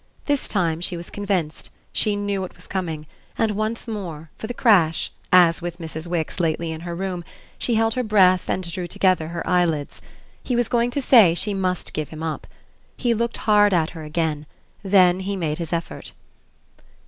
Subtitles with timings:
[0.25, 3.05] This time, she was convinced, she knew what was coming,
[3.37, 6.07] and once more, for the crash, as with Mrs.
[6.07, 7.23] Wix lately in her room,
[7.59, 10.01] she held her breath and drew together her eyelids.
[10.43, 12.47] He was going to say she must give him up.
[12.97, 14.47] He looked hard at her again;
[14.83, 16.13] then he made his effort.